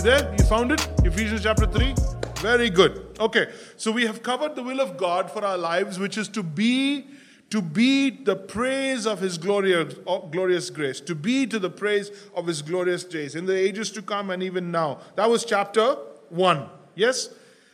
[0.00, 0.34] You there?
[0.38, 0.88] You found it?
[1.04, 1.94] Ephesians chapter 3?
[2.36, 3.18] Very good.
[3.20, 6.42] Okay, so we have covered the will of God for our lives, which is to
[6.42, 7.06] be
[7.50, 9.92] to be the praise of his glorious,
[10.30, 14.00] glorious grace, to be to the praise of his glorious days in the ages to
[14.00, 15.00] come and even now.
[15.16, 15.96] That was chapter
[16.30, 16.66] 1.
[16.94, 17.28] Yes?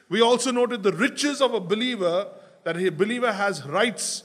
[0.09, 2.27] We also noted the riches of a believer,
[2.65, 4.25] that a believer has rights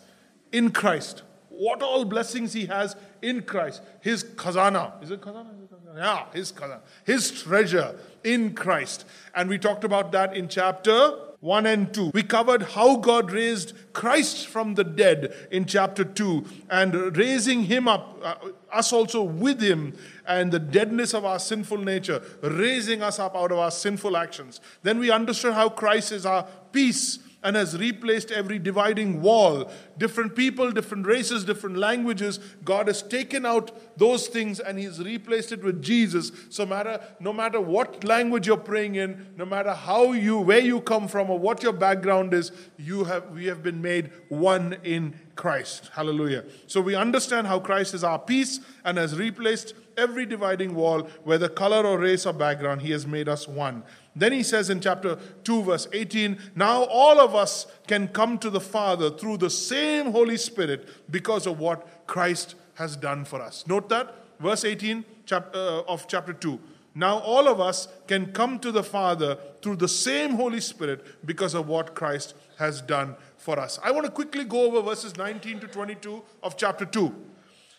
[0.52, 1.22] in Christ.
[1.50, 3.82] What all blessings he has in Christ.
[4.02, 5.02] His khazana.
[5.04, 5.48] Is it khazana?
[5.96, 6.80] Yeah, his khazana.
[7.06, 9.06] His treasure in Christ.
[9.36, 12.12] And we talked about that in chapter 1 and 2.
[12.14, 17.88] We covered how God raised Christ from the dead in chapter 2 and raising him
[17.88, 18.36] up, uh,
[18.72, 19.98] us also with him,
[20.28, 24.62] and the deadness of our sinful nature, raising us up out of our sinful actions.
[24.84, 29.72] Then we understood how Christ is our peace and has replaced every dividing wall.
[29.98, 32.40] Different people, different races, different languages.
[32.64, 36.32] God has taken out those things and He's replaced it with Jesus.
[36.50, 40.82] So matter no matter what language you're praying in, no matter how you where you
[40.82, 45.16] come from or what your background is, you have we have been made one in
[45.36, 45.90] Christ.
[45.94, 46.46] Hallelujah.
[46.68, 51.48] So we understand how Christ is our peace and has replaced every dividing wall, whether
[51.48, 53.84] color or race or background, He has made us one.
[54.16, 58.50] Then he says in chapter 2, verse 18, Now all of us can come to
[58.50, 63.66] the Father through the same Holy Spirit because of what Christ has done for us.
[63.68, 66.60] Note that, verse 18 chap- uh, of chapter 2.
[66.94, 71.54] Now all of us can come to the Father through the same Holy Spirit because
[71.54, 73.80] of what Christ has done for us.
[73.82, 77.16] I want to quickly go over verses 19 to 22 of chapter 2.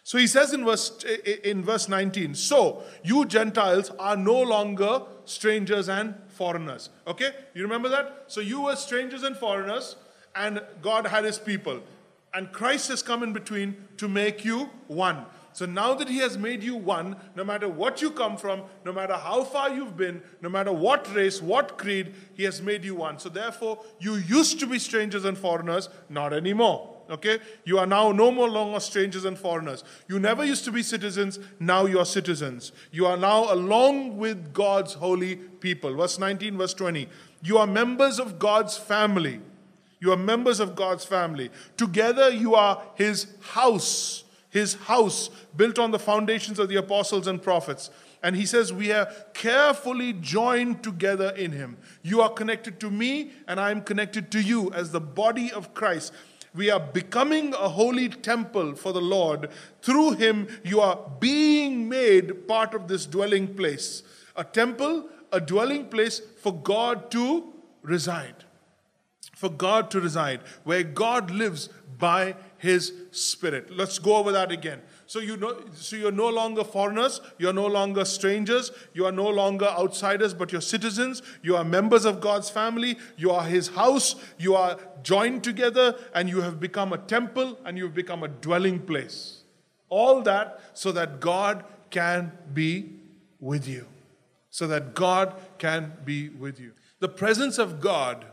[0.04, 4.40] So he says in verse, eh, eh, in verse 19, So you Gentiles are no
[4.40, 6.90] longer strangers and foreigners.
[7.06, 7.30] Okay?
[7.54, 8.24] You remember that?
[8.26, 9.96] So you were strangers and foreigners,
[10.34, 11.80] and God had his people.
[12.34, 15.26] And Christ has come in between to make you one.
[15.52, 18.92] So now that He has made you one, no matter what you come from, no
[18.92, 22.94] matter how far you've been, no matter what race, what creed, He has made you
[22.94, 23.18] one.
[23.18, 26.91] So therefore, you used to be strangers and foreigners, not anymore.
[27.12, 27.38] Okay?
[27.64, 29.84] You are now no more longer strangers and foreigners.
[30.08, 32.72] You never used to be citizens, now you are citizens.
[32.90, 35.94] You are now along with God's holy people.
[35.94, 37.08] Verse 19, verse 20.
[37.42, 39.40] You are members of God's family.
[40.00, 41.50] You are members of God's family.
[41.76, 47.40] Together you are his house, his house built on the foundations of the apostles and
[47.40, 47.90] prophets.
[48.22, 51.76] And he says, We are carefully joined together in him.
[52.02, 55.74] You are connected to me, and I am connected to you as the body of
[55.74, 56.12] Christ.
[56.54, 59.50] We are becoming a holy temple for the Lord.
[59.80, 64.02] Through him, you are being made part of this dwelling place.
[64.36, 67.52] A temple, a dwelling place for God to
[67.82, 68.44] reside.
[69.34, 73.74] For God to reside, where God lives by his spirit.
[73.74, 74.82] Let's go over that again.
[75.12, 79.28] So you know, so you're no longer foreigners, you're no longer strangers, you are no
[79.28, 81.20] longer outsiders, but you're citizens.
[81.42, 82.96] You are members of God's family.
[83.18, 84.14] You are His house.
[84.38, 88.78] You are joined together, and you have become a temple, and you've become a dwelling
[88.78, 89.42] place.
[89.90, 92.88] All that so that God can be
[93.38, 93.84] with you.
[94.48, 96.72] So that God can be with you.
[97.00, 98.24] The presence of God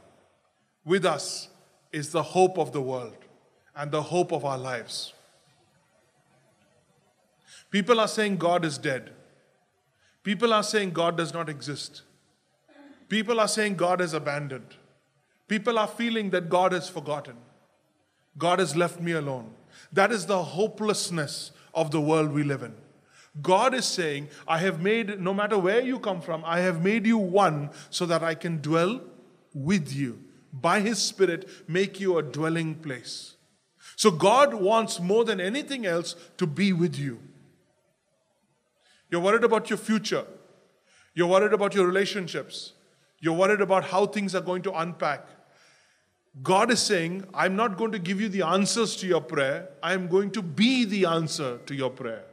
[0.86, 1.50] with us
[1.92, 3.18] is the hope of the world
[3.76, 5.14] and the hope of our lives.
[7.70, 9.12] People are saying God is dead.
[10.24, 12.02] People are saying God does not exist.
[13.08, 14.76] People are saying God is abandoned.
[15.48, 17.36] People are feeling that God has forgotten.
[18.38, 19.52] God has left me alone.
[19.92, 22.76] That is the hopelessness of the world we live in.
[23.42, 27.06] God is saying, I have made, no matter where you come from, I have made
[27.06, 29.02] you one so that I can dwell
[29.54, 30.20] with you.
[30.52, 33.36] By His Spirit, make you a dwelling place.
[33.96, 37.20] So God wants more than anything else to be with you.
[39.10, 40.26] You're worried about your future.
[41.14, 42.74] You're worried about your relationships.
[43.20, 45.28] You're worried about how things are going to unpack.
[46.44, 49.70] God is saying, I'm not going to give you the answers to your prayer.
[49.84, 52.24] I am going to be the answer to your prayer.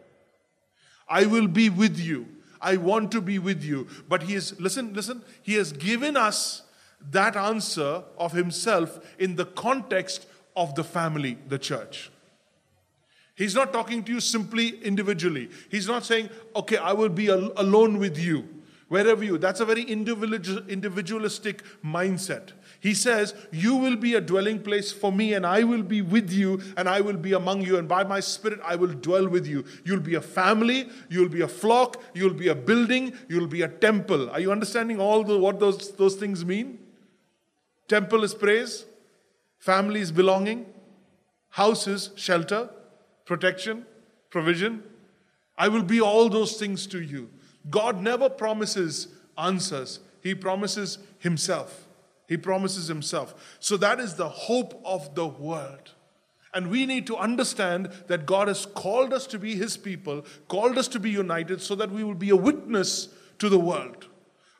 [1.08, 2.26] I will be with you.
[2.60, 3.86] I want to be with you.
[4.08, 6.62] But He is, listen, listen, He has given us
[7.10, 12.10] that answer of Himself in the context of the family, the church.
[13.36, 15.50] He's not talking to you simply individually.
[15.68, 18.48] He's not saying, okay, I will be al- alone with you,
[18.88, 19.36] wherever you.
[19.36, 22.52] That's a very individualistic mindset.
[22.80, 26.32] He says, You will be a dwelling place for me, and I will be with
[26.32, 29.46] you, and I will be among you, and by my spirit I will dwell with
[29.46, 29.66] you.
[29.84, 33.68] You'll be a family, you'll be a flock, you'll be a building, you'll be a
[33.68, 34.30] temple.
[34.30, 36.78] Are you understanding all the, what those, those things mean?
[37.86, 38.86] Temple is praise,
[39.58, 40.64] family is belonging,
[41.50, 42.70] house is shelter,
[43.26, 43.84] protection,
[44.30, 44.82] provision.
[45.58, 47.30] I will be all those things to you.
[47.68, 50.00] God never promises answers.
[50.22, 51.86] He promises Himself.
[52.28, 53.56] He promises Himself.
[53.60, 55.92] So that is the hope of the world.
[56.54, 60.78] And we need to understand that God has called us to be His people, called
[60.78, 63.08] us to be united so that we will be a witness
[63.38, 63.95] to the world.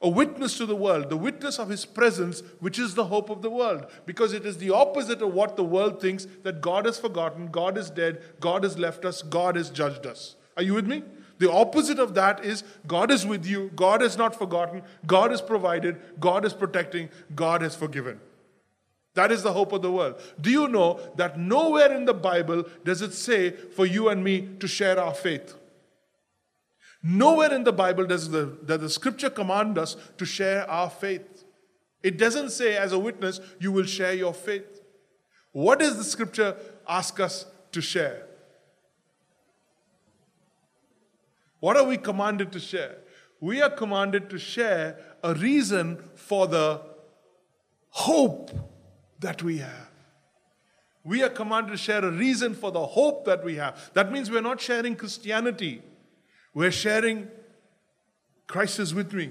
[0.07, 3.43] A witness to the world, the witness of His presence, which is the hope of
[3.43, 3.87] the world.
[4.07, 7.77] Because it is the opposite of what the world thinks that God has forgotten, God
[7.77, 10.37] is dead, God has left us, God has judged us.
[10.57, 11.03] Are you with me?
[11.39, 15.43] The opposite of that is God is with you, God has not forgotten, God has
[15.43, 18.21] provided, God is protecting, God has forgiven.
[19.15, 20.21] That is the hope of the world.
[20.41, 24.51] Do you know that nowhere in the Bible does it say for you and me
[24.61, 25.57] to share our faith?
[27.09, 31.45] Nowhere in the Bible does the, does the scripture command us to share our faith.
[32.03, 34.83] It doesn't say, as a witness, you will share your faith.
[35.53, 36.57] What does the scripture
[36.89, 38.27] ask us to share?
[41.61, 42.97] What are we commanded to share?
[43.41, 46.83] We are commanded to share a reason for the
[47.91, 48.51] hope
[49.21, 49.91] that we have.
[51.05, 53.93] We are commanded to share a reason for the hope that we have.
[53.95, 55.83] That means we're not sharing Christianity,
[56.57, 57.29] we're sharing
[58.47, 59.31] Christ is with me.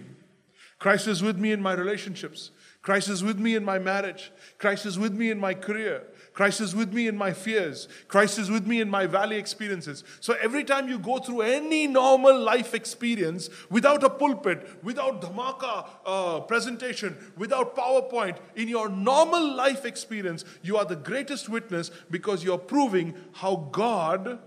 [0.77, 2.51] Christ is with me in my relationships.
[2.83, 4.31] Christ is with me in my marriage.
[4.60, 6.04] Christ is with me in my career.
[6.33, 7.88] Christ is with me in my fears.
[8.10, 10.04] Christ is with me in my valley experiences.
[10.19, 15.88] So every time you go through any normal life experience without a pulpit, without dhamaka
[16.06, 22.44] uh, presentation, without PowerPoint, in your normal life experience, you are the greatest witness because
[22.44, 24.38] you're proving how God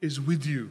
[0.00, 0.70] is with you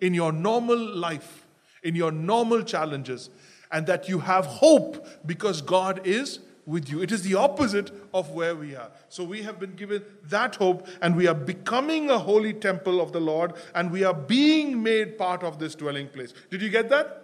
[0.00, 1.46] in your normal life,
[1.82, 3.30] in your normal challenges,
[3.70, 7.00] and that you have hope because God is with you.
[7.00, 8.90] It is the opposite of where we are.
[9.08, 13.12] So we have been given that hope, and we are becoming a holy temple of
[13.12, 16.34] the Lord, and we are being made part of this dwelling place.
[16.50, 17.22] Did you get that?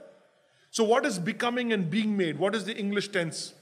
[0.70, 2.38] So, what is becoming and being made?
[2.38, 3.52] What is the English tense?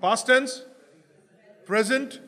[0.00, 0.62] Past tense?
[1.64, 2.20] Present?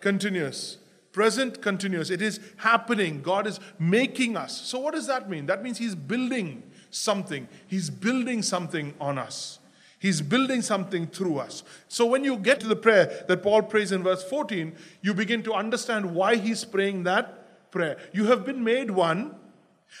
[0.00, 0.76] Continuous.
[1.18, 2.10] Present continuous.
[2.10, 3.22] It is happening.
[3.22, 4.56] God is making us.
[4.56, 5.46] So, what does that mean?
[5.46, 7.48] That means He's building something.
[7.66, 9.58] He's building something on us.
[9.98, 11.64] He's building something through us.
[11.88, 14.72] So when you get to the prayer that Paul prays in verse 14,
[15.02, 17.96] you begin to understand why he's praying that prayer.
[18.12, 19.34] You have been made one,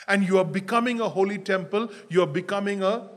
[0.06, 1.90] and you are becoming a holy temple.
[2.08, 3.08] You are becoming a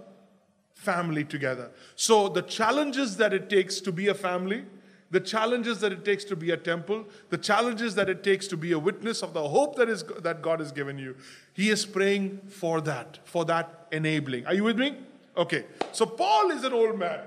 [0.73, 1.69] family together.
[1.95, 4.65] So the challenges that it takes to be a family,
[5.11, 8.57] the challenges that it takes to be a temple, the challenges that it takes to
[8.57, 11.15] be a witness of the hope that is that God has given you.
[11.53, 14.47] He is praying for that, for that enabling.
[14.47, 14.97] Are you with me?
[15.37, 17.19] Okay, so Paul is an old man.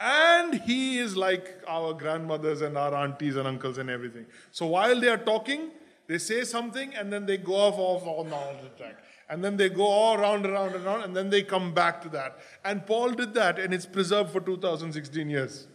[0.00, 4.26] And he is like our grandmothers and our aunties and uncles and everything.
[4.50, 5.70] So while they are talking,
[6.06, 9.02] they say something and then they go off, off on the attack.
[9.30, 12.38] And then they go all around, around, around, and then they come back to that.
[12.64, 15.66] And Paul did that, and it's preserved for 2016 years.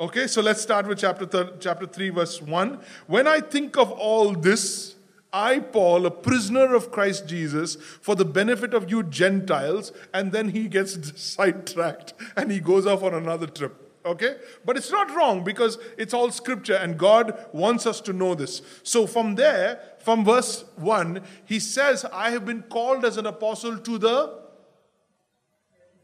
[0.00, 2.78] Okay, so let's start with chapter, chapter 3, verse 1.
[3.08, 4.94] When I think of all this,
[5.32, 10.50] I, Paul, a prisoner of Christ Jesus, for the benefit of you Gentiles, and then
[10.50, 13.74] he gets sidetracked and he goes off on another trip.
[14.06, 14.36] Okay?
[14.64, 18.62] But it's not wrong because it's all scripture and God wants us to know this.
[18.84, 23.76] So from there, from verse 1, he says, I have been called as an apostle
[23.78, 24.38] to the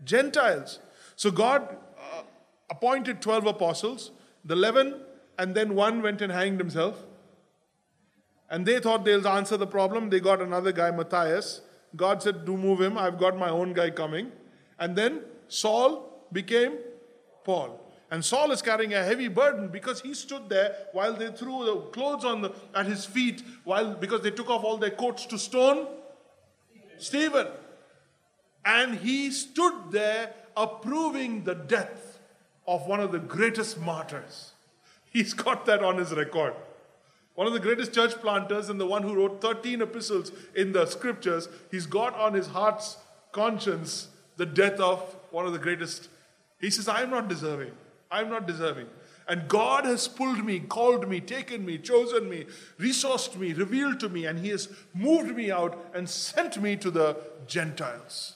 [0.05, 0.81] Gentiles.
[1.15, 1.79] So God
[2.71, 4.11] appointed 12 apostles,
[4.45, 5.01] the 11,
[5.39, 7.05] and then one went and hanged himself.
[8.51, 10.11] And they thought they'll answer the problem.
[10.11, 11.63] They got another guy, Matthias.
[11.97, 12.99] God said, Do move him.
[12.99, 14.33] I've got my own guy coming.
[14.79, 16.79] And then Saul became
[17.45, 17.81] Paul.
[18.11, 21.77] And Saul is carrying a heavy burden because he stood there while they threw the
[21.91, 25.39] clothes on the, at his feet, while because they took off all their coats to
[25.39, 25.89] stone
[26.99, 27.49] Stephen.
[28.65, 32.14] And he stood there approving the death
[32.67, 34.53] of one of the greatest martyrs.
[35.11, 36.55] He's got that on his record.
[37.35, 40.87] One of the greatest church planters and the one who wrote 13 epistles in the
[40.87, 42.97] scriptures, he's got on his heart's
[43.33, 46.09] conscience the death of one of the greatest.
[46.61, 47.73] He says, I'm not deserving.
[48.11, 48.87] I'm not deserving.
[49.27, 52.47] And God has pulled me, called me, taken me, chosen me,
[52.79, 56.91] resourced me, revealed to me, and He has moved me out and sent me to
[56.91, 57.17] the
[57.47, 58.35] Gentiles.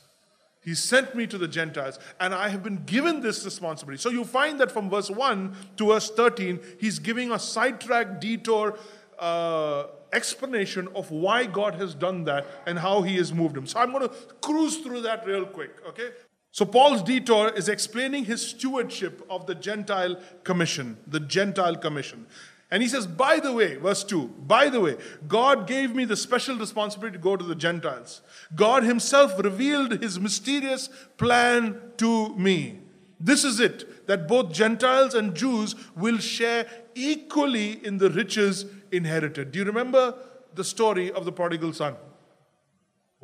[0.68, 4.02] He sent me to the Gentiles, and I have been given this responsibility.
[4.02, 8.78] So you find that from verse 1 to verse 13, he's giving a sidetrack, detour
[9.18, 13.66] uh, explanation of why God has done that and how he has moved him.
[13.66, 16.10] So I'm going to cruise through that real quick, okay?
[16.50, 22.26] So Paul's detour is explaining his stewardship of the Gentile commission, the Gentile commission.
[22.70, 26.16] And he says, by the way, verse 2, by the way, God gave me the
[26.16, 28.20] special responsibility to go to the Gentiles.
[28.54, 32.80] God himself revealed his mysterious plan to me.
[33.18, 39.50] This is it, that both Gentiles and Jews will share equally in the riches inherited.
[39.50, 40.14] Do you remember
[40.54, 41.96] the story of the prodigal son?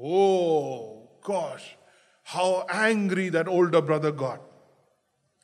[0.02, 1.76] Oh, gosh,
[2.24, 4.40] how angry that older brother got.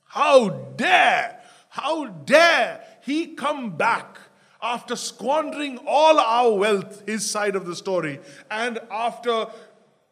[0.07, 4.19] How dare, how dare he come back
[4.63, 9.47] after squandering all our wealth, his side of the story, and after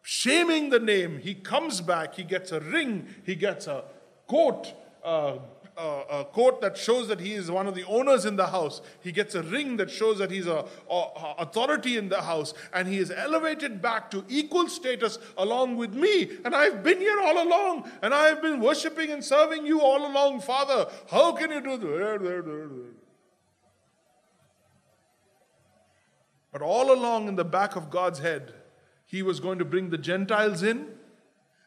[0.03, 3.85] shaming the name, he comes back, he gets a ring, he gets a
[4.27, 4.73] coat,
[5.05, 5.37] uh,
[5.79, 8.81] a coat that shows that he is one of the owners in the house.
[9.01, 12.89] He gets a ring that shows that he's a, a, authority in the house, and
[12.89, 16.31] he is elevated back to equal status along with me.
[16.45, 20.41] And I've been here all along, and I've been worshiping and serving you all along,
[20.41, 20.91] Father.
[21.11, 22.95] How can you do that?
[26.53, 28.53] But all along in the back of God's head,
[29.07, 30.98] he was going to bring the Gentiles in.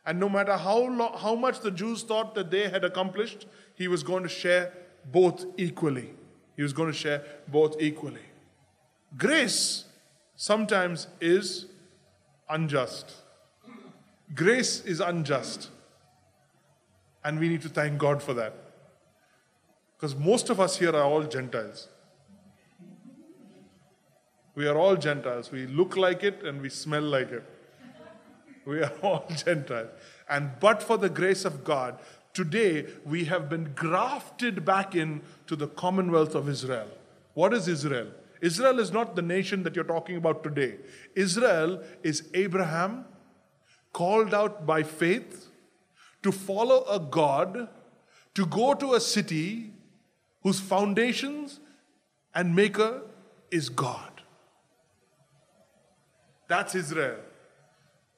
[0.05, 3.87] And no matter how, lo- how much the Jews thought that they had accomplished, he
[3.87, 4.73] was going to share
[5.05, 6.13] both equally.
[6.55, 8.21] He was going to share both equally.
[9.17, 9.85] Grace
[10.35, 11.67] sometimes is
[12.49, 13.13] unjust.
[14.33, 15.69] Grace is unjust.
[17.23, 18.53] And we need to thank God for that.
[19.95, 21.87] Because most of us here are all Gentiles.
[24.55, 25.51] We are all Gentiles.
[25.51, 27.43] We look like it and we smell like it.
[28.65, 29.89] We are all Gentiles.
[30.29, 31.99] And but for the grace of God,
[32.33, 36.87] today we have been grafted back in to the commonwealth of Israel.
[37.33, 38.07] What is Israel?
[38.41, 40.77] Israel is not the nation that you're talking about today.
[41.15, 43.05] Israel is Abraham
[43.93, 45.47] called out by faith
[46.23, 47.67] to follow a God,
[48.35, 49.73] to go to a city
[50.43, 51.59] whose foundations
[52.33, 53.01] and maker
[53.51, 54.21] is God.
[56.47, 57.19] That's Israel.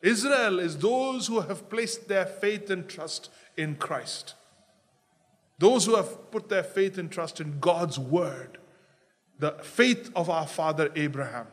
[0.04, 4.36] Israel is those who have placed their faith and trust in Christ.
[5.58, 8.58] Those who have put their faith and trust in God's word,
[9.40, 11.48] the faith of our father Abraham.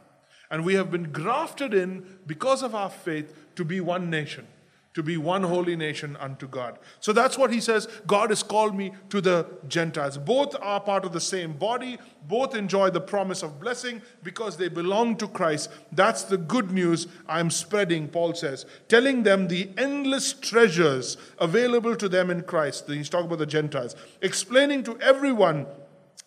[0.51, 4.49] And we have been grafted in because of our faith to be one nation
[4.95, 6.79] to be one holy nation unto God.
[6.99, 7.87] So that's what he says.
[8.07, 10.19] God has called me to the Gentiles.
[10.19, 14.69] Both are part of the same body, both enjoy the promise of blessing because they
[14.69, 15.71] belong to Christ.
[15.93, 22.09] That's the good news I'm spreading, Paul says, telling them the endless treasures available to
[22.09, 22.89] them in Christ.
[22.89, 25.67] He's talking about the Gentiles, explaining to everyone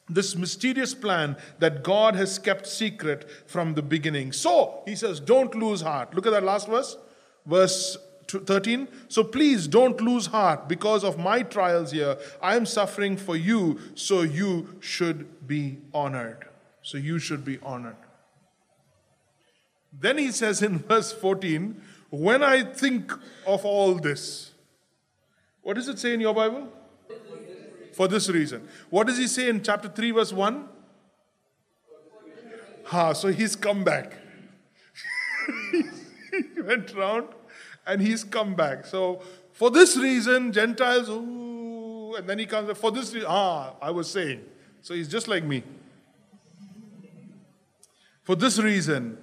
[0.10, 4.32] this mysterious plan that God has kept secret from the beginning.
[4.32, 6.14] So, he says, don't lose heart.
[6.14, 6.98] Look at that last verse.
[7.46, 10.68] Verse 13 so please don't lose heart.
[10.68, 16.48] Because of my trials here i am suffering for you so you should be honored.
[16.82, 17.96] So you should be honored.
[19.92, 23.12] Then he says in verse 14 when i think
[23.46, 24.52] of all this
[25.64, 26.68] what does it say in your bible?
[27.94, 28.68] For this reason.
[28.90, 30.68] What does he say in chapter 3 verse 1
[32.86, 34.18] ha so he's come back.
[36.56, 37.28] He went round
[37.86, 38.86] and he's come back.
[38.86, 39.22] So
[39.52, 44.10] for this reason, Gentiles, ooh, and then he comes, for this reason, ah, I was
[44.10, 44.44] saying.
[44.82, 45.64] So he's just like me.
[48.24, 49.18] For this reason,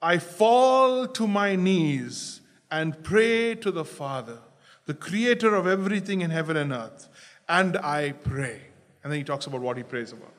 [0.00, 4.38] I fall to my knees and pray to the Father,
[4.86, 7.08] the creator of everything in heaven and earth,
[7.48, 8.60] and I pray.
[9.02, 10.32] And then he talks about what he prays about.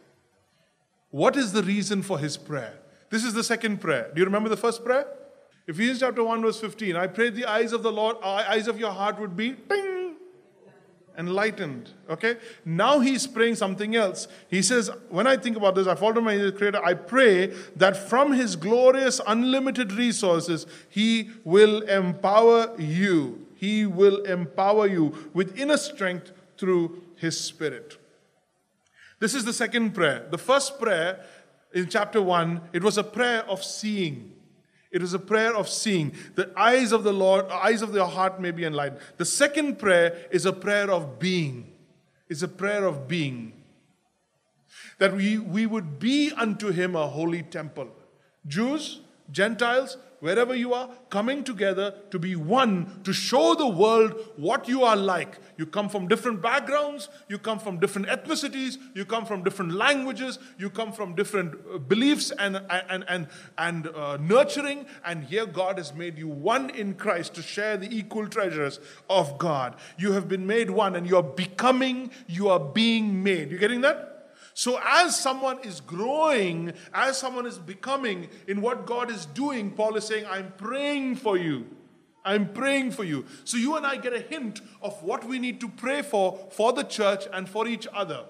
[1.12, 2.80] What is the reason for his prayer?
[3.10, 4.12] This is the second prayer.
[4.14, 5.08] Do you remember the first prayer?
[5.70, 6.96] Ephesians chapter 1, verse 15.
[6.96, 10.16] I pray the eyes of the Lord, eyes of your heart would be ding,
[11.16, 11.92] enlightened.
[12.10, 12.38] Okay?
[12.66, 14.28] Now he's praying something else.
[14.48, 17.96] He says, When I think about this, I fall to my creator, I pray that
[17.96, 23.46] from his glorious, unlimited resources, he will empower you.
[23.54, 27.96] He will empower you with inner strength through his spirit.
[29.20, 30.26] This is the second prayer.
[30.32, 31.24] The first prayer
[31.76, 34.34] in chapter 1, it was a prayer of seeing.
[34.92, 36.14] It is a prayer of seeing.
[36.36, 39.02] The eyes of the Lord, eyes of your heart may be enlightened.
[39.18, 41.72] The second prayer is a prayer of being.
[42.28, 43.54] It's a prayer of being.
[44.98, 47.90] That we, we would be unto him a holy temple.
[48.48, 54.68] Jews, Gentiles, wherever you are, coming together to be one, to show the world what
[54.68, 55.40] you are like.
[55.58, 60.40] You come from different backgrounds, you come from different ethnicities, you come from different languages,
[60.58, 65.78] you come from different uh, beliefs and, and, and, and uh, nurturing, and here God
[65.78, 69.76] has made you one in Christ to share the equal treasures of God.
[69.98, 73.52] You have been made one, and you are becoming, you are being made.
[73.52, 74.09] You getting that?
[74.60, 79.96] So, as someone is growing, as someone is becoming in what God is doing, Paul
[79.96, 81.66] is saying, I'm praying for you.
[82.26, 83.26] I'm praying for you.
[83.46, 86.74] So, you and I get a hint of what we need to pray for for
[86.74, 88.26] the church and for each other.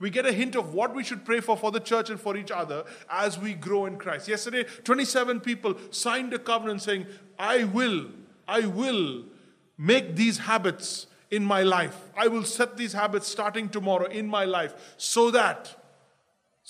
[0.00, 2.36] We get a hint of what we should pray for for the church and for
[2.36, 4.26] each other as we grow in Christ.
[4.26, 7.06] Yesterday, 27 people signed a covenant saying,
[7.38, 8.06] I will,
[8.48, 9.26] I will
[9.78, 11.96] make these habits in my life.
[12.16, 15.74] I will set these habits starting tomorrow in my life so that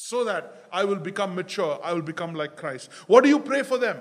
[0.00, 2.88] so that I will become mature, I will become like Christ.
[3.09, 3.99] What do you pray for them?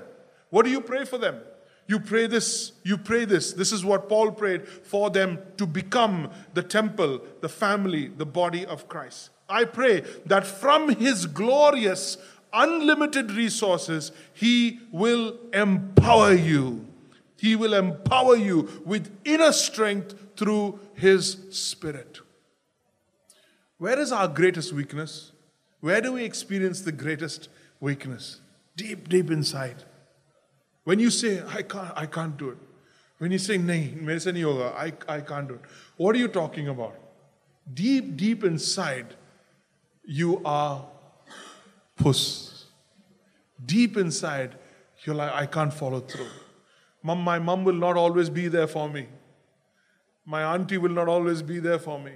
[0.52, 1.40] What do you pray for them?
[1.88, 3.54] You pray this, you pray this.
[3.54, 8.64] This is what Paul prayed for them to become the temple, the family, the body
[8.64, 9.32] of Christ.
[9.50, 12.18] I pray that from his glorious,
[12.54, 16.86] unlimited resources, he will empower you.
[17.38, 22.20] He will empower you with inner strength through His Spirit.
[23.78, 25.32] Where is our greatest weakness?
[25.82, 28.42] Where do we experience the greatest weakness?
[28.76, 29.84] Deep, deep inside.
[30.84, 32.58] When you say, I can't, I can't do it.
[33.18, 35.62] When you say, Nahi, mere yoga, I, I can't do it.
[35.98, 36.96] What are you talking about?
[37.74, 39.16] Deep, deep inside,
[40.06, 40.86] you are
[41.98, 42.66] puss.
[43.66, 44.56] Deep inside,
[45.04, 46.28] you're like, I can't follow through.
[47.04, 49.08] My mom will not always be there for me.
[50.30, 52.12] My auntie will not always be there for me.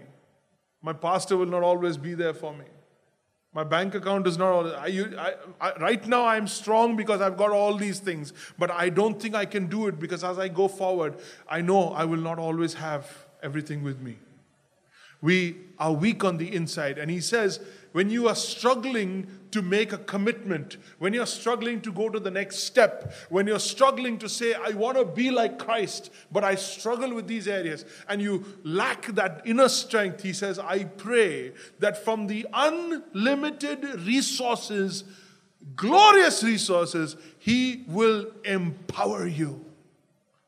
[0.81, 2.65] My pastor will not always be there for me.
[3.53, 4.65] My bank account is not.
[4.65, 4.87] I,
[5.17, 9.21] I, I, right now, I'm strong because I've got all these things, but I don't
[9.21, 11.15] think I can do it because as I go forward,
[11.47, 14.17] I know I will not always have everything with me.
[15.21, 16.97] We are weak on the inside.
[16.97, 21.91] And he says, when you are struggling to make a commitment, when you're struggling to
[21.91, 25.59] go to the next step, when you're struggling to say, I want to be like
[25.59, 30.57] Christ, but I struggle with these areas, and you lack that inner strength, he says,
[30.57, 35.03] I pray that from the unlimited resources,
[35.75, 39.65] glorious resources, he will empower you.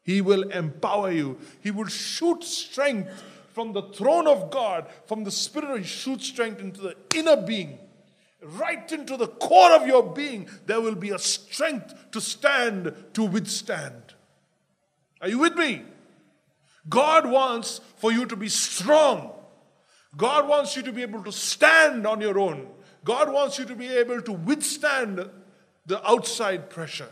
[0.04, 1.40] He will empower you.
[1.62, 3.10] He will shoot strength
[3.54, 7.80] from the throne of God, from the Spirit, He shoots strength into the inner being
[8.44, 13.24] right into the core of your being, there will be a strength to stand, to
[13.24, 14.14] withstand.
[15.22, 15.84] Are you with me?
[16.90, 19.32] God wants for you to be strong.
[20.18, 22.68] God wants you to be able to stand on your own.
[23.04, 25.30] God wants you to be able to withstand
[25.86, 27.10] the outside pressure.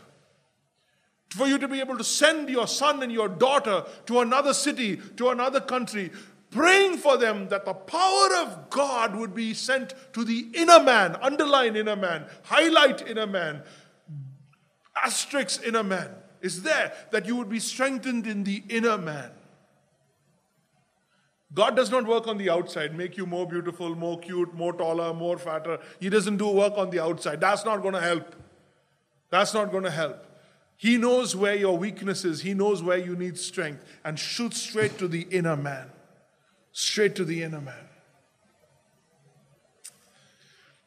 [1.30, 4.98] For you to be able to send your son and your daughter to another city,
[5.16, 6.10] to another country,
[6.52, 11.16] praying for them that the power of God would be sent to the inner man,
[11.20, 13.62] underline inner man, highlight inner man,
[15.02, 16.10] asterisk inner man
[16.42, 19.30] is there, that you would be strengthened in the inner man.
[21.54, 25.12] God does not work on the outside, make you more beautiful, more cute, more taller,
[25.12, 25.78] more fatter.
[26.00, 27.40] He doesn't do work on the outside.
[27.40, 28.34] That's not going to help.
[29.30, 30.26] That's not going to help.
[30.76, 34.98] He knows where your weakness is, He knows where you need strength, and shoots straight
[34.98, 35.90] to the inner man
[36.72, 37.88] straight to the inner man.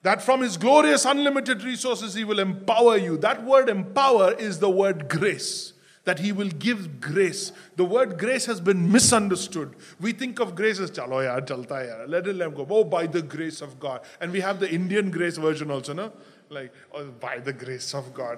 [0.06, 3.17] That from his glorious, unlimited resources, he will empower you.
[3.17, 5.74] That word empower is the word grace.
[6.04, 7.52] That he will give grace.
[7.76, 9.76] The word grace has been misunderstood.
[10.00, 12.08] We think of grace as chalo yaar, chalta yaar.
[12.08, 12.67] Let it let go.
[12.69, 14.02] Oh, by the grace of God.
[14.21, 16.13] And we have the Indian grace version also, no?
[16.52, 18.38] Like, oh, by the grace of God.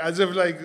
[0.00, 0.60] As if like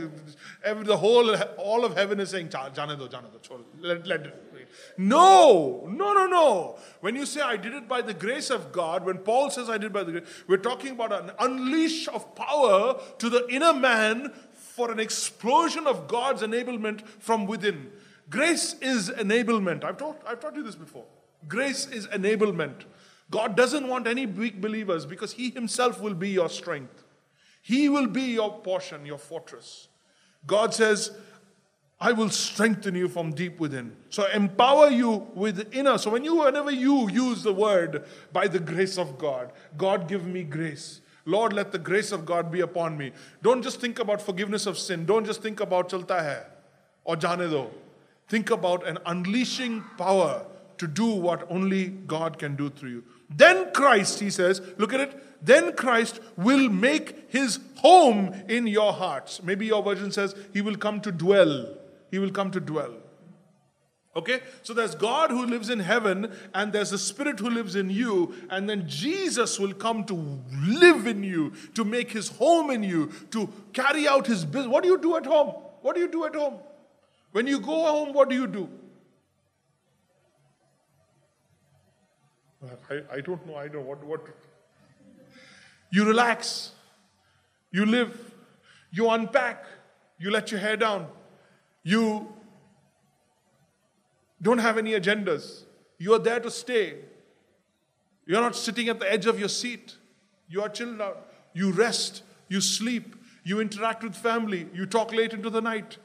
[0.63, 4.48] every, the whole, all of heaven is saying, jane do, jane do, let, let it.
[4.97, 6.77] No, no, no, no.
[7.01, 9.77] When you say I did it by the grace of God, when Paul says I
[9.77, 14.33] did by the grace, we're talking about an unleash of power to the inner man
[14.53, 17.91] for an explosion of God's enablement from within.
[18.29, 19.83] Grace is enablement.
[19.83, 21.05] I've taught, I've taught you this before.
[21.47, 22.83] Grace is enablement.
[23.31, 27.03] God doesn't want any weak believers because He Himself will be your strength.
[27.61, 29.87] He will be your portion, your fortress.
[30.47, 31.11] God says,
[32.01, 33.95] I will strengthen you from deep within.
[34.09, 35.97] So empower you with inner.
[35.97, 40.25] So when you, whenever you use the word by the grace of God, God give
[40.25, 41.01] me grace.
[41.25, 43.11] Lord, let the grace of God be upon me.
[43.43, 45.05] Don't just think about forgiveness of sin.
[45.05, 46.43] Don't just think about chalta hai
[47.03, 47.67] or jane do.
[48.29, 50.45] Think about an unleashing power
[50.77, 53.03] to do what only God can do through you.
[53.29, 58.93] Then Christ, he says, look at it, then Christ will make his home in your
[58.93, 59.43] hearts.
[59.43, 61.75] Maybe your version says he will come to dwell.
[62.11, 62.95] He will come to dwell.
[64.15, 64.41] Okay?
[64.63, 68.33] So there's God who lives in heaven, and there's the Spirit who lives in you,
[68.49, 73.11] and then Jesus will come to live in you, to make his home in you,
[73.31, 74.67] to carry out his business.
[74.67, 75.49] What do you do at home?
[75.81, 76.55] What do you do at home?
[77.31, 78.69] When you go home, what do you do?
[82.89, 83.55] I, I don't know.
[83.55, 84.21] I don't what what.
[85.91, 86.71] You relax.
[87.71, 88.33] You live.
[88.91, 89.65] You unpack.
[90.17, 91.07] You let your hair down.
[91.83, 92.33] You
[94.41, 95.63] don't have any agendas.
[95.97, 96.95] You are there to stay.
[98.25, 99.95] You're not sitting at the edge of your seat.
[100.47, 101.31] You are chilled out.
[101.53, 102.23] You rest.
[102.47, 103.15] You sleep.
[103.43, 104.67] You interact with family.
[104.73, 105.97] You talk late into the night.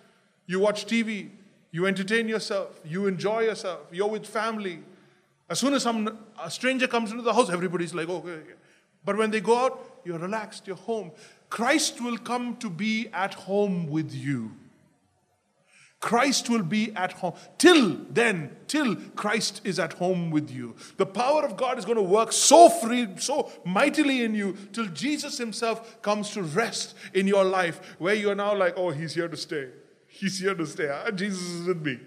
[0.46, 1.30] You watch TV.
[1.70, 2.80] You entertain yourself.
[2.84, 3.80] You enjoy yourself.
[3.92, 4.80] You're with family.
[5.48, 8.54] As soon as some a stranger comes into the house, everybody's like, okay, okay.
[9.04, 11.12] But when they go out, you're relaxed, you're home.
[11.50, 14.52] Christ will come to be at home with you.
[16.04, 17.32] Christ will be at home.
[17.56, 20.76] Till then, till Christ is at home with you.
[20.98, 24.84] The power of God is going to work so free, so mightily in you till
[24.88, 29.28] Jesus Himself comes to rest in your life, where you're now like, oh, He's here
[29.28, 29.70] to stay.
[30.06, 30.90] He's here to stay.
[30.90, 31.98] Ah, Jesus is with me.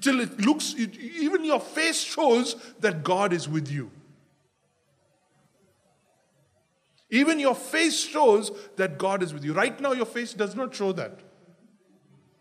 [0.00, 3.90] Till it looks, even your face shows that God is with you.
[7.10, 9.54] Even your face shows that God is with you.
[9.54, 11.18] Right now, your face does not show that.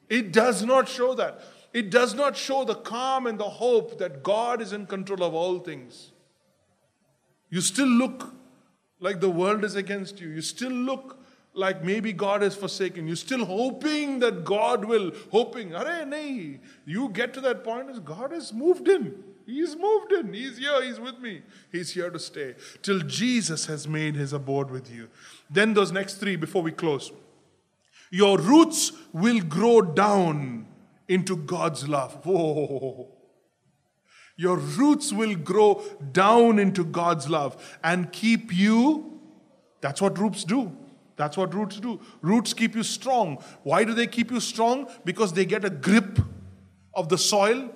[0.09, 1.41] It does not show that.
[1.73, 5.33] It does not show the calm and the hope that God is in control of
[5.33, 6.11] all things.
[7.49, 8.33] You still look
[8.99, 10.29] like the world is against you.
[10.29, 11.19] You still look
[11.53, 15.75] like maybe God has forsaken You're Still hoping that God will, hoping.
[15.75, 16.59] Are nahi.
[16.85, 19.23] You get to that point as God has moved in.
[19.45, 20.33] He's moved in.
[20.33, 20.81] He's here.
[20.81, 21.41] He's with me.
[21.71, 22.55] He's here to stay.
[22.81, 25.09] Till Jesus has made his abode with you.
[25.49, 27.11] Then those next three before we close.
[28.13, 30.67] Your roots will grow down
[31.07, 32.23] into God's love.
[32.23, 33.07] Whoa.
[34.37, 39.19] Your roots will grow down into God's love and keep you.
[39.81, 40.77] That's what roots do.
[41.15, 41.99] That's what roots do.
[42.21, 43.43] Roots keep you strong.
[43.63, 44.87] Why do they keep you strong?
[45.03, 46.19] Because they get a grip
[46.93, 47.73] of the soil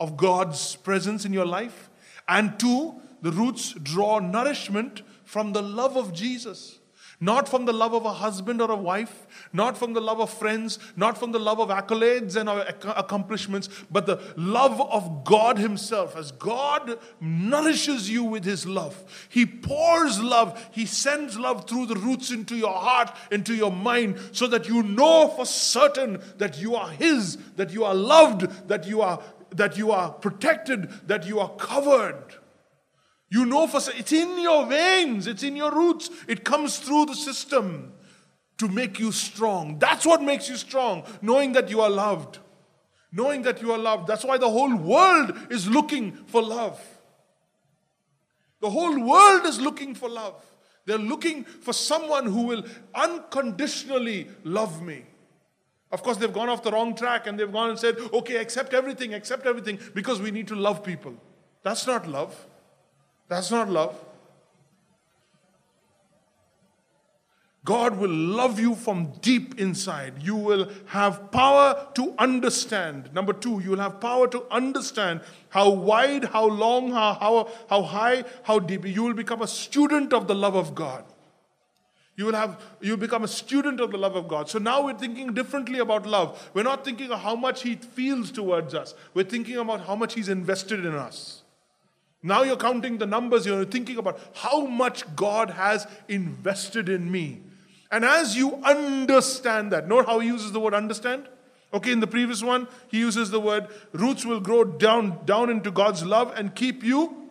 [0.00, 1.90] of God's presence in your life.
[2.26, 6.77] And two, the roots draw nourishment from the love of Jesus.
[7.20, 10.30] Not from the love of a husband or a wife, not from the love of
[10.30, 16.16] friends, not from the love of accolades and accomplishments, but the love of God Himself.
[16.16, 21.96] As God nourishes you with His love, He pours love, He sends love through the
[21.96, 26.76] roots into your heart, into your mind, so that you know for certain that you
[26.76, 31.40] are His, that you are loved, that you are that you are protected, that you
[31.40, 32.22] are covered.
[33.30, 36.10] You know for it's in your veins, it's in your roots.
[36.26, 37.92] It comes through the system
[38.56, 39.78] to make you strong.
[39.78, 42.38] That's what makes you strong, knowing that you are loved.
[43.10, 44.06] Knowing that you are loved.
[44.06, 46.80] That's why the whole world is looking for love.
[48.60, 50.44] The whole world is looking for love.
[50.84, 52.64] They're looking for someone who will
[52.94, 55.04] unconditionally love me.
[55.90, 58.74] Of course, they've gone off the wrong track and they've gone and said, okay, accept
[58.74, 61.14] everything, accept everything, because we need to love people.
[61.62, 62.34] That's not love.
[63.28, 63.94] That's not love.
[67.68, 70.22] God will love you from deep inside.
[70.22, 73.12] You will have power to understand.
[73.12, 77.82] Number two, you will have power to understand how wide, how long, how, how, how
[77.82, 78.86] high, how deep.
[78.86, 81.04] You will become a student of the love of God.
[82.16, 84.48] You will have you become a student of the love of God.
[84.48, 86.50] So now we're thinking differently about love.
[86.54, 88.94] We're not thinking of how much He feels towards us.
[89.12, 91.42] We're thinking about how much He's invested in us.
[92.22, 97.42] Now you're counting the numbers, you're thinking about how much God has invested in me.
[97.90, 101.28] And as you understand that, note how he uses the word understand?
[101.72, 105.70] Okay, in the previous one, he uses the word roots will grow down, down into
[105.70, 107.30] God's love and keep you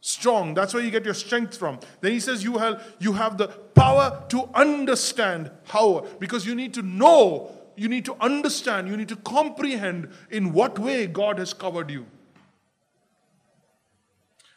[0.00, 0.54] strong.
[0.54, 1.80] That's where you get your strength from.
[2.00, 6.74] Then he says you have, you have the power to understand how, because you need
[6.74, 11.52] to know, you need to understand, you need to comprehend in what way God has
[11.52, 12.06] covered you.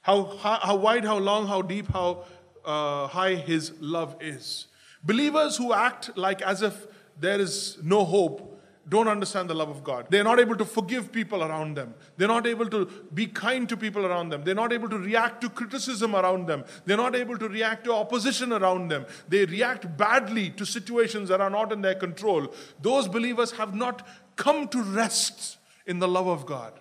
[0.01, 2.25] How, how, wide, how long, how deep, how
[2.65, 4.67] uh, high his love is.
[5.03, 6.87] Believers who act like as if
[7.19, 8.47] there is no hope
[8.89, 10.07] don't understand the love of God.
[10.09, 11.93] They're not able to forgive people around them.
[12.17, 14.43] They're not able to be kind to people around them.
[14.43, 16.65] They're not able to react to criticism around them.
[16.85, 19.05] They're not able to react to opposition around them.
[19.29, 22.53] They react badly to situations that are not in their control.
[22.81, 26.73] Those believers have not come to rest in the love of God.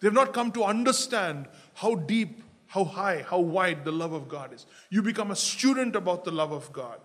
[0.00, 4.52] They've not come to understand how deep, how high, how wide the love of God
[4.52, 4.66] is.
[4.88, 7.00] You become a student about the love of God.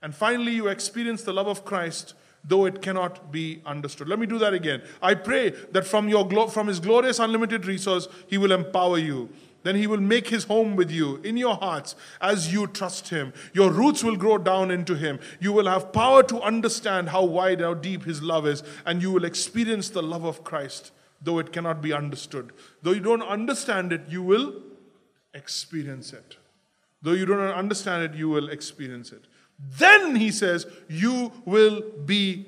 [0.00, 4.06] And finally, you experience the love of Christ, though it cannot be understood.
[4.06, 4.82] Let me do that again.
[5.02, 9.30] I pray that from, your, glo- from His glorious, unlimited resource, He will empower you.
[9.64, 13.32] Then He will make His home with you in your hearts as you trust Him.
[13.54, 15.18] Your roots will grow down into Him.
[15.40, 19.10] You will have power to understand how wide, how deep His love is, and you
[19.10, 20.92] will experience the love of Christ
[21.24, 22.52] though it cannot be understood.
[22.82, 24.62] Though you don't understand it, you will
[25.32, 26.36] experience it.
[27.02, 29.24] Though you don't understand it, you will experience it.
[29.58, 32.46] Then he says, you will be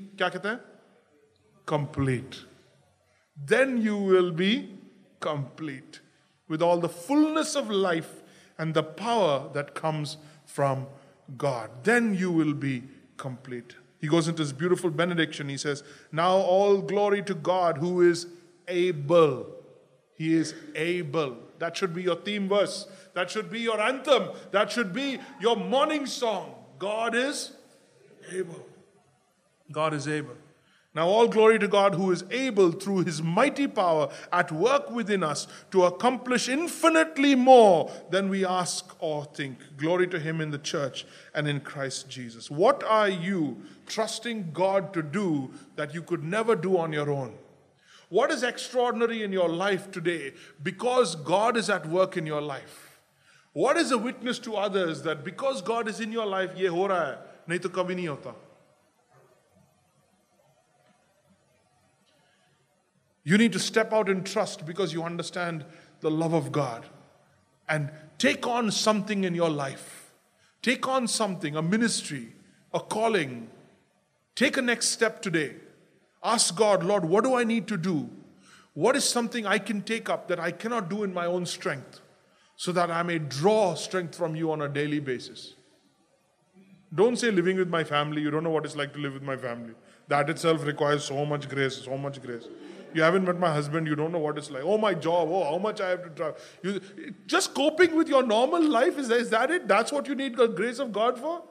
[1.67, 2.45] complete.
[3.45, 4.79] Then you will be
[5.21, 6.01] complete
[6.49, 8.23] with all the fullness of life
[8.59, 10.87] and the power that comes from
[11.37, 11.71] God.
[11.83, 12.85] Then you will be
[13.17, 13.75] complete.
[14.01, 15.49] He goes into this beautiful benediction.
[15.49, 18.27] He says, Now all glory to God who is
[18.69, 19.47] able.
[20.15, 21.37] He is able.
[21.59, 22.87] That should be your theme verse.
[23.15, 24.31] That should be your anthem.
[24.51, 26.55] That should be your morning song.
[26.79, 27.53] God is
[28.31, 28.67] able.
[29.71, 30.37] God is able.
[30.97, 35.23] Now, all glory to God who is able through his mighty power at work within
[35.23, 39.59] us to accomplish infinitely more than we ask or think.
[39.77, 42.51] Glory to him in the church and in Christ Jesus.
[42.51, 47.35] What are you trusting God to do that you could never do on your own?
[48.09, 53.01] What is extraordinary in your life today because God is at work in your life?
[53.53, 56.89] What is a witness to others that because God is in your life, ye ho
[56.89, 58.35] raha hai, nahi to kabhi nahi hota?
[63.25, 65.65] You need to step out in trust because you understand
[66.01, 66.87] the love of God
[67.69, 70.13] and take on something in your life.
[70.63, 72.35] Take on something, a ministry,
[72.73, 73.49] a calling.
[74.37, 75.57] Take a next step today.
[76.23, 78.09] Ask God, Lord, what do I need to do?
[78.75, 82.01] What is something I can take up that I cannot do in my own strength
[82.57, 85.55] so that I may draw strength from you on a daily basis?
[86.95, 88.23] Don't say living with my family.
[88.23, 89.75] You don't know what it's like to live with my family.
[90.09, 92.49] That itself requires so much grace, so much grace.
[92.95, 94.63] You haven't met my husband, you don't know what it's like.
[94.65, 96.37] Oh, my job, oh, how much I have to travel.
[96.63, 96.81] You,
[97.27, 99.69] just coping with your normal life, is, is that it?
[99.69, 101.43] That's what you need the grace of God for?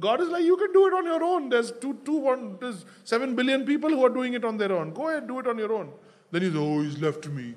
[0.00, 1.48] God is like, you can do it on your own.
[1.48, 4.92] There's two, two, one, there's seven billion people who are doing it on their own.
[4.92, 5.92] Go ahead, do it on your own.
[6.30, 7.54] Then he's, oh, he's left me.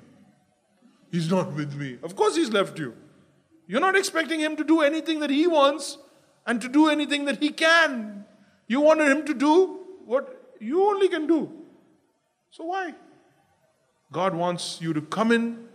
[1.10, 1.98] He's not with me.
[2.02, 2.94] Of course, he's left you.
[3.66, 5.98] You're not expecting him to do anything that he wants
[6.46, 8.24] and to do anything that he can.
[8.66, 11.50] You wanted him to do what you only can do.
[12.50, 12.94] So why?
[14.12, 15.68] God wants you to come in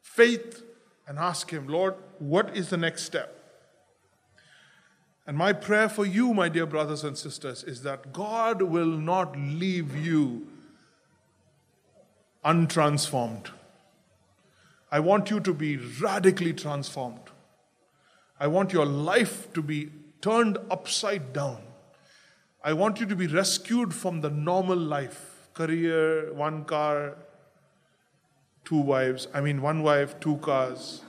[0.00, 0.62] faith
[1.06, 3.39] and ask Him, Lord, what is the next step?
[5.30, 9.36] And my prayer for you, my dear brothers and sisters, is that God will not
[9.38, 10.48] leave you
[12.44, 13.46] untransformed.
[14.90, 17.30] I want you to be radically transformed.
[18.40, 19.90] I want your life to be
[20.20, 21.62] turned upside down.
[22.64, 27.16] I want you to be rescued from the normal life career, one car,
[28.64, 31.02] two wives, I mean, one wife, two cars.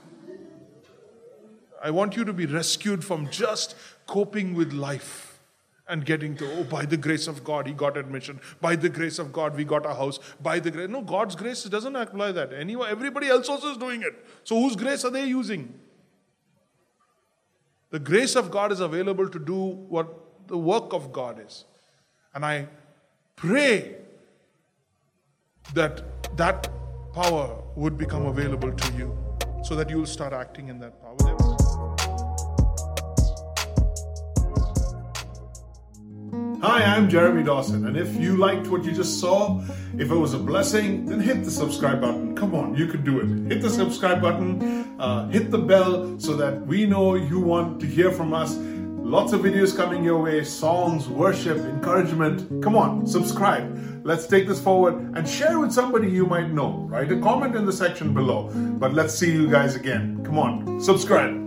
[1.84, 3.76] I want you to be rescued from just
[4.12, 5.40] coping with life
[5.88, 8.40] and getting to, oh, by the grace of God, he got admission.
[8.60, 10.20] By the grace of God, we got a house.
[10.42, 12.54] By the grace, no, God's grace doesn't apply that.
[12.54, 14.26] Anyone, everybody else also is doing it.
[14.44, 15.74] So whose grace are they using?
[17.90, 19.60] The grace of God is available to do
[19.96, 20.08] what
[20.48, 21.66] the work of God is.
[22.34, 22.68] And I
[23.36, 23.96] pray
[25.74, 26.70] that that
[27.14, 29.18] power would become available to you
[29.64, 31.51] so that you'll start acting in that power.
[36.62, 39.62] Hi, I'm Jeremy Dawson, and if you liked what you just saw,
[39.98, 42.36] if it was a blessing, then hit the subscribe button.
[42.36, 43.52] Come on, you can do it.
[43.52, 44.62] Hit the subscribe button,
[45.00, 48.56] uh, hit the bell so that we know you want to hear from us
[49.12, 52.64] Lots of videos coming your way songs, worship, encouragement.
[52.64, 54.06] Come on, subscribe.
[54.06, 56.88] Let's take this forward and share with somebody you might know.
[56.90, 58.50] Write a comment in the section below.
[58.54, 60.24] But let's see you guys again.
[60.24, 61.41] Come on, subscribe.